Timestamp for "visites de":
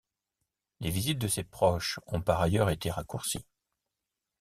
0.89-1.27